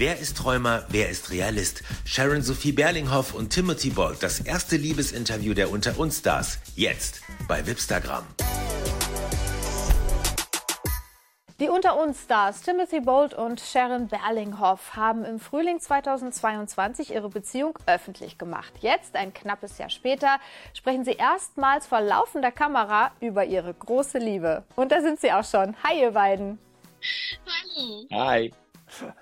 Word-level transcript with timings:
Wer 0.00 0.18
ist 0.18 0.38
Träumer, 0.38 0.84
wer 0.88 1.10
ist 1.10 1.30
Realist? 1.30 1.82
Sharon 2.06 2.40
Sophie 2.40 2.72
Berlinghoff 2.72 3.34
und 3.34 3.50
Timothy 3.50 3.90
Bolt, 3.90 4.22
das 4.22 4.40
erste 4.40 4.78
Liebesinterview 4.78 5.52
der 5.52 5.70
Unter 5.70 5.98
uns 5.98 6.20
Stars. 6.20 6.58
Jetzt 6.74 7.20
bei 7.46 7.66
Wipstagram. 7.66 8.24
Die 11.60 11.68
Unter 11.68 12.02
uns 12.02 12.22
Stars 12.22 12.62
Timothy 12.62 13.00
Bolt 13.00 13.34
und 13.34 13.60
Sharon 13.60 14.08
Berlinghoff 14.08 14.96
haben 14.96 15.26
im 15.26 15.38
Frühling 15.38 15.78
2022 15.78 17.12
ihre 17.12 17.28
Beziehung 17.28 17.78
öffentlich 17.84 18.38
gemacht. 18.38 18.72
Jetzt, 18.80 19.16
ein 19.16 19.34
knappes 19.34 19.76
Jahr 19.76 19.90
später, 19.90 20.38
sprechen 20.72 21.04
sie 21.04 21.12
erstmals 21.12 21.86
vor 21.86 22.00
laufender 22.00 22.52
Kamera 22.52 23.10
über 23.20 23.44
ihre 23.44 23.74
große 23.74 24.16
Liebe. 24.16 24.64
Und 24.76 24.92
da 24.92 25.02
sind 25.02 25.20
sie 25.20 25.30
auch 25.30 25.44
schon. 25.44 25.76
Hi, 25.84 26.00
ihr 26.00 26.12
beiden. 26.12 26.58
Hallo. 27.76 28.06
Hi. 28.12 28.50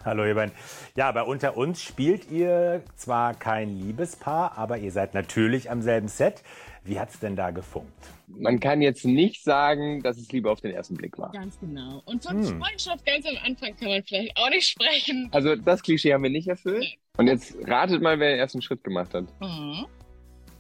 Hallo 0.05 0.25
ihr 0.25 0.35
beiden. 0.35 0.55
Ja, 0.97 1.11
bei 1.13 1.23
Unter 1.23 1.57
uns 1.57 1.83
spielt 1.83 2.31
ihr 2.31 2.83
zwar 2.97 3.35
kein 3.35 3.79
Liebespaar, 3.79 4.57
aber 4.57 4.79
ihr 4.79 4.93
seid 4.93 5.15
natürlich 5.15 5.71
am 5.71 5.83
selben 5.83 6.09
Set. 6.09 6.43
Wie 6.85 6.99
hat's 6.99 7.19
denn 7.19 7.37
da 7.37 7.51
gefunkt? 7.51 7.93
Man 8.27 8.61
kann 8.61 8.81
jetzt 8.81 9.05
nicht 9.05 9.45
sagen, 9.45 10.03
dass 10.03 10.17
es 10.17 10.31
Liebe 10.33 10.51
auf 10.51 10.61
den 10.61 10.71
ersten 10.73 10.95
Blick 10.95 11.19
war. 11.19 11.33
Ganz 11.33 11.59
genau. 11.61 12.03
Und 12.07 12.25
von 12.25 12.37
hm. 12.37 12.61
Freundschaft 12.61 13.05
ganz 13.05 13.27
am 13.27 13.37
Anfang 13.45 13.77
kann 13.77 13.89
man 13.89 14.03
vielleicht 14.05 14.37
auch 14.37 14.51
nicht 14.51 14.69
sprechen. 14.69 15.29
Also 15.33 15.57
das 15.57 15.83
Klischee 15.83 16.15
haben 16.15 16.23
wir 16.23 16.31
nicht 16.31 16.49
erfüllt. 16.49 16.81
Nee. 16.81 16.99
Und 17.17 17.27
jetzt 17.27 17.57
ratet 17.67 18.01
mal, 18.01 18.19
wer 18.19 18.31
den 18.31 18.39
ersten 18.39 18.63
Schritt 18.63 18.83
gemacht 18.85 19.13
hat. 19.13 19.25
Mhm. 19.41 19.87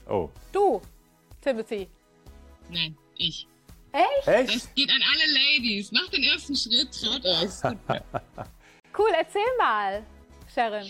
Oh. 0.09 0.29
Du, 0.53 0.83
Timothy. 1.41 1.89
Nein, 2.71 2.97
ich. 3.17 3.47
Echt? 3.93 4.29
Echt? 4.29 4.55
Das 4.55 4.75
geht 4.75 4.91
an 4.91 5.01
alle 5.03 5.33
Ladies. 5.33 5.93
Macht 5.93 6.13
den 6.13 6.25
ersten 6.25 6.57
Schritt, 6.57 6.89
traut 6.93 7.25
euch. 7.25 7.51
cool, 9.09 9.15
erzähl 9.19 9.43
mal, 9.59 10.03
Sharon. 10.53 10.89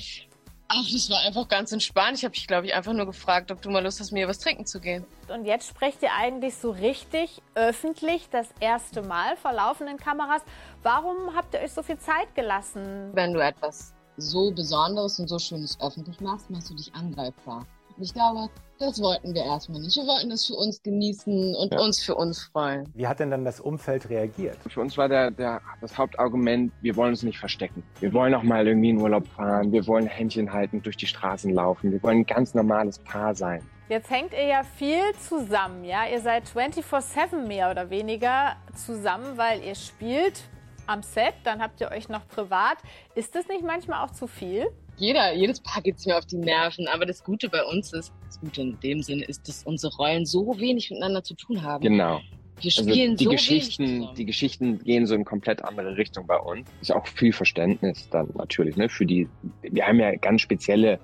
Ach, 0.70 0.84
das 0.92 1.08
war 1.08 1.20
einfach 1.20 1.48
ganz 1.48 1.72
entspannt. 1.72 2.18
Ich 2.18 2.24
habe 2.24 2.34
dich, 2.34 2.46
glaube 2.46 2.66
ich, 2.66 2.74
einfach 2.74 2.92
nur 2.92 3.06
gefragt, 3.06 3.50
ob 3.50 3.62
du 3.62 3.70
mal 3.70 3.82
Lust 3.82 4.00
hast, 4.00 4.12
mir 4.12 4.28
was 4.28 4.38
trinken 4.38 4.66
zu 4.66 4.80
gehen. 4.80 5.06
Und 5.28 5.46
jetzt 5.46 5.66
sprecht 5.66 6.02
ihr 6.02 6.12
eigentlich 6.12 6.56
so 6.56 6.70
richtig 6.70 7.40
öffentlich 7.54 8.28
das 8.30 8.48
erste 8.60 9.00
Mal 9.00 9.36
vor 9.38 9.54
laufenden 9.54 9.96
Kameras. 9.96 10.42
Warum 10.82 11.34
habt 11.34 11.54
ihr 11.54 11.60
euch 11.60 11.72
so 11.72 11.82
viel 11.82 11.98
Zeit 11.98 12.34
gelassen? 12.34 13.10
Wenn 13.14 13.32
du 13.32 13.40
etwas 13.40 13.94
so 14.18 14.50
Besonderes 14.50 15.18
und 15.18 15.28
so 15.28 15.38
Schönes 15.38 15.78
öffentlich 15.80 16.20
machst, 16.20 16.50
machst 16.50 16.68
du 16.68 16.74
dich 16.74 16.94
angreifbar. 16.94 17.66
Ich 18.00 18.14
glaube, 18.14 18.48
das 18.78 19.02
wollten 19.02 19.34
wir 19.34 19.44
erstmal 19.44 19.80
nicht. 19.80 19.96
Wir 19.96 20.06
wollten 20.06 20.30
das 20.30 20.46
für 20.46 20.54
uns 20.54 20.80
genießen 20.82 21.56
und 21.56 21.72
ja. 21.72 21.80
uns 21.80 22.00
für 22.00 22.14
uns 22.14 22.44
freuen. 22.44 22.88
Wie 22.94 23.08
hat 23.08 23.18
denn 23.18 23.30
dann 23.30 23.44
das 23.44 23.58
Umfeld 23.58 24.08
reagiert? 24.08 24.56
Für 24.68 24.80
uns 24.80 24.96
war 24.96 25.08
der, 25.08 25.32
der, 25.32 25.60
das 25.80 25.98
Hauptargument, 25.98 26.72
wir 26.80 26.94
wollen 26.94 27.10
uns 27.10 27.24
nicht 27.24 27.38
verstecken. 27.38 27.82
Wir 27.98 28.12
wollen 28.12 28.34
auch 28.34 28.44
mal 28.44 28.66
irgendwie 28.68 28.90
in 28.90 28.98
Urlaub 28.98 29.26
fahren. 29.26 29.72
Wir 29.72 29.84
wollen 29.88 30.06
Händchen 30.06 30.52
halten, 30.52 30.80
durch 30.80 30.96
die 30.96 31.08
Straßen 31.08 31.52
laufen. 31.52 31.90
Wir 31.90 32.00
wollen 32.04 32.18
ein 32.18 32.26
ganz 32.26 32.54
normales 32.54 33.00
Paar 33.00 33.34
sein. 33.34 33.62
Jetzt 33.88 34.10
hängt 34.10 34.32
ihr 34.32 34.46
ja 34.46 34.62
viel 34.62 35.02
zusammen, 35.28 35.82
ja? 35.82 36.06
Ihr 36.06 36.20
seid 36.20 36.44
24-7 36.44 37.46
mehr 37.46 37.70
oder 37.70 37.90
weniger 37.90 38.54
zusammen, 38.74 39.36
weil 39.36 39.64
ihr 39.64 39.74
spielt 39.74 40.42
am 40.88 41.02
Set, 41.02 41.34
dann 41.44 41.60
habt 41.60 41.80
ihr 41.80 41.90
euch 41.90 42.08
noch 42.08 42.26
privat. 42.28 42.78
Ist 43.14 43.34
das 43.34 43.46
nicht 43.48 43.62
manchmal 43.62 44.04
auch 44.04 44.10
zu 44.10 44.26
viel? 44.26 44.66
jeder, 44.98 45.32
jedes 45.32 45.60
Paar 45.60 45.82
geht 45.82 45.96
es 45.96 46.06
mir 46.06 46.16
auf 46.16 46.26
die 46.26 46.36
Nerven. 46.36 46.86
Aber 46.88 47.06
das 47.06 47.24
Gute 47.24 47.48
bei 47.48 47.62
uns 47.64 47.92
ist, 47.92 48.12
das 48.26 48.40
Gute 48.40 48.62
in 48.62 48.80
dem 48.80 49.02
Sinne 49.02 49.24
ist, 49.24 49.48
dass 49.48 49.62
unsere 49.64 49.94
Rollen 49.96 50.26
so 50.26 50.58
wenig 50.58 50.90
miteinander 50.90 51.22
zu 51.22 51.34
tun 51.34 51.62
haben. 51.62 51.82
Genau. 51.82 52.20
Wir 52.60 52.72
also 52.76 52.82
spielen 52.82 53.12
also 53.12 53.16
die 53.16 53.24
so 53.24 53.30
Geschichten, 53.30 54.08
die 54.16 54.24
Geschichten 54.24 54.78
gehen 54.80 55.06
so 55.06 55.14
in 55.14 55.24
komplett 55.24 55.64
andere 55.64 55.96
Richtung 55.96 56.26
bei 56.26 56.36
uns. 56.36 56.68
Ist 56.80 56.92
auch 56.92 57.06
viel 57.06 57.32
Verständnis 57.32 58.08
dann 58.10 58.28
natürlich, 58.34 58.76
ne, 58.76 58.88
für 58.88 59.06
die, 59.06 59.28
wir 59.62 59.86
haben 59.86 60.00
ja 60.00 60.16
ganz 60.16 60.40
spezielle, 60.40 60.98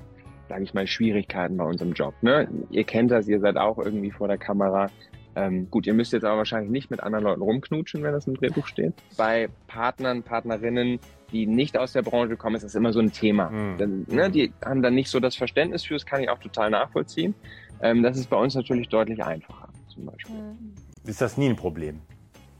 sage 0.48 0.64
ich 0.64 0.74
mal, 0.74 0.84
Schwierigkeiten 0.88 1.56
bei 1.56 1.64
unserem 1.64 1.92
Job, 1.92 2.14
ne. 2.22 2.48
Ihr 2.70 2.82
kennt 2.82 3.12
das, 3.12 3.28
ihr 3.28 3.38
seid 3.38 3.56
auch 3.56 3.78
irgendwie 3.78 4.10
vor 4.10 4.26
der 4.26 4.38
Kamera. 4.38 4.88
Ähm, 5.36 5.69
gut, 5.70 5.86
ihr 5.86 5.94
müsst 5.94 6.12
jetzt 6.12 6.25
aber 6.25 6.38
wahrscheinlich 6.38 6.70
nicht 6.70 6.91
mit 6.91 7.00
anderen 7.00 7.25
Leuten 7.25 7.42
rumknutschen, 7.42 8.03
wenn 8.03 8.12
das 8.12 8.26
im 8.26 8.34
Drehbuch 8.34 8.66
steht. 8.66 8.94
Bei 9.16 9.48
Partnern, 9.66 10.22
Partnerinnen, 10.22 11.00
die 11.32 11.47
nicht 11.47 11.76
aus 11.76 11.92
der 11.92 12.03
Branche 12.03 12.36
kommen, 12.36 12.56
ist 12.56 12.64
das 12.64 12.75
immer 12.75 12.92
so 12.92 13.00
ein 13.00 13.12
Thema. 13.12 13.50
Mhm. 13.50 13.78
Dann, 13.78 14.06
ne, 14.09 14.31
die 14.31 14.53
haben 14.64 14.82
dann 14.82 14.94
nicht 14.94 15.10
so 15.10 15.20
das 15.20 15.34
Verständnis 15.34 15.84
für, 15.84 15.94
das 15.94 16.06
kann 16.06 16.22
ich 16.22 16.28
auch 16.28 16.38
total 16.38 16.70
nachvollziehen. 16.70 17.34
Ähm, 17.81 18.03
das 18.03 18.16
ist 18.16 18.31
bei 18.31 18.36
uns 18.36 18.54
natürlich 18.54 18.88
deutlich 18.88 19.22
einfacher, 19.25 19.69
zum 19.92 20.06
Beispiel. 20.06 20.36
Mhm. 20.36 20.75
Ist 21.04 21.20
das 21.20 21.36
nie 21.36 21.48
ein 21.48 21.56
Problem, 21.56 22.00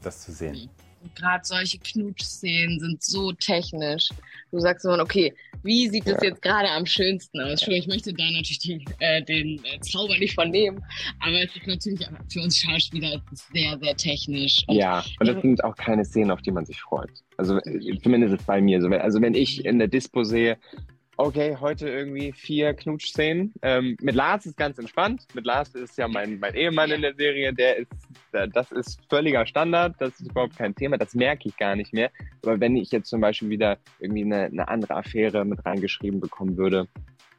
das 0.03 0.21
zu 0.21 0.31
sehen? 0.31 0.69
Gerade 1.15 1.43
solche 1.43 1.77
Knutschszenen 1.79 2.79
sind 2.79 3.03
so 3.03 3.31
technisch. 3.33 4.09
Du 4.51 4.59
sagst 4.59 4.85
immer, 4.85 4.99
okay, 4.99 5.33
wie 5.63 5.89
sieht 5.89 6.05
das 6.07 6.21
ja. 6.21 6.29
jetzt 6.29 6.41
gerade 6.41 6.69
am 6.69 6.85
schönsten 6.85 7.39
aus? 7.41 7.61
Schon, 7.61 7.73
ich 7.73 7.87
möchte 7.87 8.13
da 8.13 8.23
natürlich 8.23 8.59
die, 8.59 8.85
äh, 8.99 9.23
den 9.23 9.59
äh, 9.65 9.79
Zauber 9.81 10.17
nicht 10.19 10.35
von 10.35 10.51
nehmen, 10.51 10.83
aber 11.19 11.41
es 11.41 11.55
ist 11.55 11.67
natürlich 11.67 12.07
für 12.31 12.41
uns 12.41 12.57
Schauspieler 12.57 13.21
sehr, 13.31 13.77
sehr 13.79 13.95
technisch. 13.95 14.63
Und 14.67 14.75
ja, 14.75 15.03
und 15.19 15.27
das 15.27 15.41
sind 15.41 15.63
auch 15.63 15.75
keine 15.75 16.05
Szenen, 16.05 16.31
auf 16.31 16.41
die 16.41 16.51
man 16.51 16.65
sich 16.65 16.79
freut. 16.79 17.11
Also 17.37 17.57
äh, 17.57 17.97
zumindest 18.01 18.33
ist 18.33 18.41
es 18.41 18.45
bei 18.45 18.61
mir 18.61 18.81
so. 18.81 18.87
Also 18.89 19.21
wenn 19.21 19.33
ich 19.33 19.65
in 19.65 19.79
der 19.79 19.87
Dispo 19.87 20.23
sehe, 20.23 20.57
okay, 21.17 21.57
heute 21.59 21.89
irgendwie 21.89 22.31
vier 22.31 22.73
Knutschszenen. 22.73 23.53
Ähm, 23.61 23.97
mit 24.01 24.15
Lars 24.15 24.45
ist 24.45 24.57
ganz 24.57 24.77
entspannt. 24.77 25.25
Mit 25.33 25.45
Lars 25.45 25.73
ist 25.75 25.97
ja 25.97 26.07
mein, 26.07 26.39
mein 26.39 26.55
Ehemann 26.55 26.91
in 26.91 27.01
der 27.01 27.15
Serie, 27.15 27.53
der 27.53 27.77
ist, 27.77 27.91
das 28.31 28.71
ist 28.71 28.99
völliger 29.09 29.45
Standard, 29.45 29.95
das 29.99 30.19
ist 30.19 30.29
überhaupt 30.29 30.57
kein 30.57 30.75
Thema, 30.75 30.97
das 30.97 31.15
merke 31.15 31.47
ich 31.47 31.57
gar 31.57 31.75
nicht 31.75 31.93
mehr. 31.93 32.11
Aber 32.43 32.59
wenn 32.59 32.75
ich 32.75 32.91
jetzt 32.91 33.09
zum 33.09 33.21
Beispiel 33.21 33.49
wieder 33.49 33.77
irgendwie 33.99 34.23
eine, 34.23 34.45
eine 34.45 34.67
andere 34.67 34.95
Affäre 34.95 35.45
mit 35.45 35.65
reingeschrieben 35.65 36.19
bekommen 36.19 36.57
würde, 36.57 36.87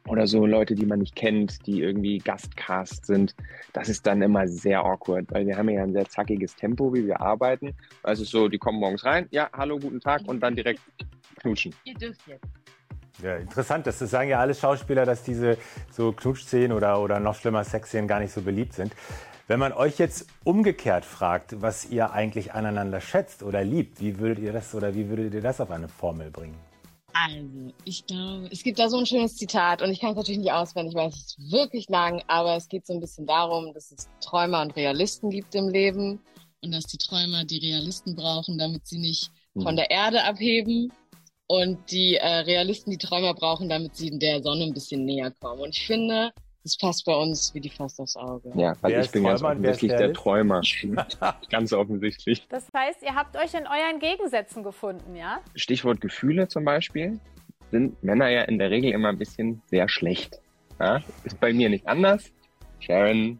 oder 0.07 0.25
so 0.25 0.45
Leute, 0.45 0.73
die 0.73 0.85
man 0.85 0.99
nicht 0.99 1.15
kennt, 1.15 1.65
die 1.67 1.81
irgendwie 1.81 2.19
Gastcast 2.19 3.05
sind. 3.05 3.35
Das 3.73 3.89
ist 3.89 4.07
dann 4.07 4.21
immer 4.21 4.47
sehr 4.47 4.79
awkward, 4.79 5.25
weil 5.31 5.45
wir 5.45 5.57
haben 5.57 5.69
ja 5.69 5.83
ein 5.83 5.91
sehr 5.91 6.07
zackiges 6.07 6.55
Tempo, 6.55 6.93
wie 6.93 7.05
wir 7.05 7.19
arbeiten. 7.19 7.75
Also 8.03 8.23
so, 8.23 8.47
die 8.47 8.57
kommen 8.57 8.79
morgens 8.79 9.03
rein, 9.03 9.27
ja, 9.31 9.49
hallo, 9.51 9.77
guten 9.77 9.99
Tag 9.99 10.21
und 10.25 10.39
dann 10.39 10.55
direkt 10.55 10.79
knutschen. 11.41 11.75
Ihr 11.83 11.95
dürft 11.95 12.25
jetzt. 12.25 12.45
Ja, 13.21 13.35
interessant. 13.37 13.87
Das 13.87 13.99
sagen 13.99 14.29
ja 14.29 14.39
alle 14.39 14.53
Schauspieler, 14.53 15.05
dass 15.05 15.23
diese 15.23 15.57
so 15.91 16.11
Knutschszenen 16.11 16.71
oder, 16.71 17.01
oder 17.01 17.19
noch 17.19 17.35
schlimmer 17.35 17.63
Sexszenen 17.63 18.07
gar 18.07 18.19
nicht 18.19 18.31
so 18.31 18.41
beliebt 18.41 18.73
sind. 18.73 18.93
Wenn 19.47 19.59
man 19.59 19.71
euch 19.71 19.97
jetzt 19.97 20.27
umgekehrt 20.43 21.05
fragt, 21.05 21.61
was 21.61 21.89
ihr 21.89 22.11
eigentlich 22.11 22.53
aneinander 22.53 22.99
schätzt 22.99 23.43
oder 23.43 23.63
liebt, 23.63 24.01
wie 24.01 24.19
würdet 24.19 24.39
ihr 24.39 24.51
das 24.51 24.75
oder 24.75 24.93
wie 24.93 25.09
würdet 25.09 25.33
ihr 25.33 25.41
das 25.41 25.61
auf 25.61 25.71
eine 25.71 25.87
Formel 25.87 26.29
bringen? 26.29 26.57
Also, 27.13 27.73
ich 27.85 28.05
glaube, 28.05 28.49
es 28.51 28.61
gibt 28.61 28.77
da 28.77 28.89
so 28.89 28.97
ein 28.97 29.05
schönes 29.05 29.37
Zitat 29.37 29.81
und 29.81 29.89
ich 29.89 30.01
kann 30.01 30.11
es 30.11 30.17
natürlich 30.17 30.41
nicht 30.41 30.51
auswendig, 30.51 30.93
weil 30.93 31.09
es 31.09 31.15
ist 31.15 31.51
wirklich 31.51 31.89
lang, 31.89 32.21
aber 32.27 32.57
es 32.57 32.67
geht 32.67 32.85
so 32.85 32.93
ein 32.93 32.99
bisschen 32.99 33.25
darum, 33.25 33.73
dass 33.73 33.91
es 33.91 34.09
Träumer 34.19 34.61
und 34.61 34.75
Realisten 34.75 35.29
gibt 35.29 35.55
im 35.55 35.69
Leben 35.69 36.19
und 36.61 36.73
dass 36.73 36.85
die 36.85 36.97
Träumer 36.97 37.45
die 37.45 37.59
Realisten 37.59 38.15
brauchen, 38.15 38.57
damit 38.59 38.85
sie 38.85 38.99
nicht 38.99 39.31
von 39.53 39.69
hm. 39.69 39.75
der 39.77 39.89
Erde 39.89 40.23
abheben 40.25 40.91
und 41.47 41.91
die 41.91 42.15
äh, 42.15 42.27
Realisten 42.27 42.91
die 42.91 42.97
Träumer 42.97 43.33
brauchen, 43.33 43.69
damit 43.69 43.95
sie 43.95 44.17
der 44.17 44.41
Sonne 44.41 44.65
ein 44.65 44.73
bisschen 44.73 45.05
näher 45.05 45.31
kommen. 45.39 45.61
Und 45.61 45.77
ich 45.77 45.87
finde, 45.87 46.31
das 46.63 46.77
passt 46.77 47.05
bei 47.05 47.15
uns 47.15 47.53
wie 47.53 47.61
die 47.61 47.69
Faust 47.69 47.99
aufs 47.99 48.17
Auge. 48.17 48.51
Ja, 48.55 48.75
weil 48.81 48.91
wer 48.91 49.01
ich 49.01 49.11
bin 49.11 49.23
ganz 49.23 49.41
offensichtlich 49.41 49.91
der 49.93 50.13
Träumer. 50.13 50.61
ganz 51.49 51.71
offensichtlich. 51.71 52.45
Das 52.49 52.67
heißt, 52.75 53.01
ihr 53.03 53.15
habt 53.15 53.37
euch 53.37 53.53
in 53.53 53.65
euren 53.65 53.99
Gegensätzen 53.99 54.63
gefunden, 54.63 55.15
ja? 55.15 55.39
Stichwort 55.55 56.01
Gefühle 56.01 56.47
zum 56.49 56.65
Beispiel 56.65 57.19
sind 57.71 58.01
Männer 58.03 58.29
ja 58.29 58.43
in 58.43 58.59
der 58.59 58.69
Regel 58.69 58.91
immer 58.91 59.09
ein 59.09 59.17
bisschen 59.17 59.61
sehr 59.67 59.87
schlecht. 59.89 60.41
Ja? 60.79 61.01
Ist 61.23 61.39
bei 61.39 61.53
mir 61.53 61.69
nicht 61.69 61.87
anders. 61.87 62.31
Sharon 62.79 63.39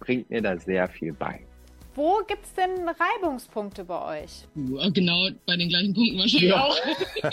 bringt 0.00 0.30
mir 0.30 0.42
da 0.42 0.56
sehr 0.56 0.88
viel 0.88 1.12
bei. 1.12 1.40
Wo 1.94 2.22
gibt 2.26 2.44
es 2.44 2.52
denn 2.54 2.88
Reibungspunkte 2.88 3.84
bei 3.84 4.22
euch? 4.22 4.48
Uh, 4.56 4.90
genau 4.92 5.28
bei 5.46 5.56
den 5.56 5.68
gleichen 5.68 5.94
Punkten 5.94 6.18
wahrscheinlich 6.18 6.50
ja. 6.50 6.64
auch. 6.64 6.76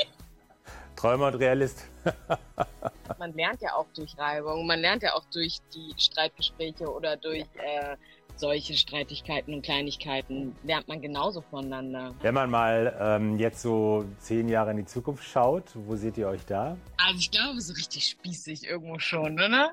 Träumer 0.96 1.28
und 1.28 1.36
Realist. 1.36 1.90
man 3.18 3.34
lernt 3.34 3.60
ja 3.62 3.74
auch 3.74 3.88
durch 3.96 4.16
Reibung, 4.20 4.68
man 4.68 4.80
lernt 4.80 5.02
ja 5.02 5.14
auch 5.16 5.26
durch 5.34 5.58
die 5.74 5.94
Streitgespräche 5.98 6.88
oder 6.88 7.18
durch 7.18 7.46
äh, 7.56 7.96
solche 8.36 8.76
Streitigkeiten 8.76 9.56
und 9.56 9.64
Kleinigkeiten 9.64 10.56
lernt 10.64 10.88
man 10.88 11.02
genauso 11.02 11.42
voneinander. 11.42 12.14
Wenn 12.22 12.36
man 12.36 12.52
mal 12.52 12.96
ähm, 13.00 13.40
jetzt 13.40 13.64
so 13.64 14.06
zehn 14.20 14.48
Jahre 14.48 14.72
in 14.72 14.78
die 14.78 14.86
Zukunft 14.86 15.24
schaut, 15.24 15.72
wo 15.74 15.96
seht 15.96 16.20
ihr 16.20 16.28
euch 16.28 16.46
da? 16.46 16.78
Also 16.98 17.18
ich 17.18 17.32
glaube 17.32 17.60
so 17.62 17.74
richtig 17.74 18.08
spießig 18.08 18.68
irgendwo 18.68 19.00
schon, 19.00 19.34
oder? 19.34 19.72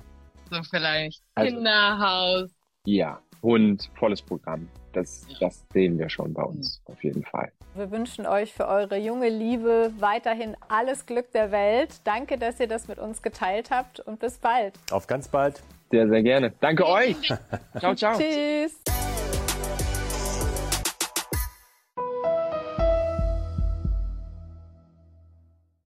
So 0.50 0.62
vielleicht 0.62 1.22
also, 1.34 1.54
Kinderhaus. 1.54 2.50
Ja, 2.86 3.20
Hund, 3.42 3.90
volles 3.98 4.22
Programm. 4.22 4.68
Das, 4.92 5.26
das 5.40 5.64
sehen 5.72 5.98
wir 5.98 6.08
schon 6.08 6.32
bei 6.32 6.42
uns, 6.42 6.80
mhm. 6.86 6.92
auf 6.92 7.04
jeden 7.04 7.24
Fall. 7.24 7.52
Wir 7.74 7.90
wünschen 7.90 8.26
euch 8.26 8.52
für 8.52 8.66
eure 8.66 8.96
junge 8.98 9.28
Liebe 9.28 9.92
weiterhin 9.98 10.56
alles 10.68 11.06
Glück 11.06 11.30
der 11.32 11.52
Welt. 11.52 12.00
Danke, 12.04 12.38
dass 12.38 12.58
ihr 12.58 12.66
das 12.66 12.88
mit 12.88 12.98
uns 12.98 13.22
geteilt 13.22 13.70
habt 13.70 14.00
und 14.00 14.18
bis 14.18 14.38
bald. 14.38 14.74
Auf 14.90 15.06
ganz 15.06 15.28
bald. 15.28 15.62
Sehr, 15.90 16.08
sehr 16.08 16.22
gerne. 16.22 16.52
Danke 16.60 16.86
euch. 16.86 17.32
ciao, 17.78 17.94
ciao. 17.94 18.18
Tschüss. 18.18 18.87